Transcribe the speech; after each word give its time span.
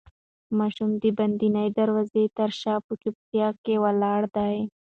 ماشوم 0.57 0.91
د 1.01 1.03
بندې 1.17 1.47
دروازې 1.79 2.23
تر 2.37 2.49
شا 2.61 2.73
په 2.85 2.93
چوپتیا 3.01 3.47
کې 3.63 3.75
ولاړ 3.83 4.21
دی. 4.37 4.57